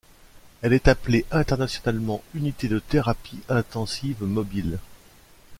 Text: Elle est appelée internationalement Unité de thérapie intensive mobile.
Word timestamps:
Elle 0.63 0.73
est 0.73 0.87
appelée 0.87 1.25
internationalement 1.29 2.23
Unité 2.33 2.67
de 2.67 2.79
thérapie 2.79 3.37
intensive 3.49 4.23
mobile. 4.23 4.79